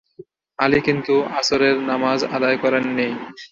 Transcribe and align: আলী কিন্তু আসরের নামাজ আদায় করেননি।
আলী 0.59 0.79
কিন্তু 0.87 1.13
আসরের 1.39 1.75
নামাজ 1.89 2.19
আদায় 2.35 2.57
করেননি। 2.57 3.07